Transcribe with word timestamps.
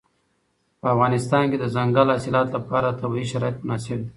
په 0.79 0.85
افغانستان 0.93 1.43
کې 1.49 1.57
د 1.59 1.65
دځنګل 1.69 2.07
حاصلات 2.13 2.47
لپاره 2.55 2.97
طبیعي 3.01 3.27
شرایط 3.31 3.57
مناسب 3.65 3.99
دي. 4.03 4.09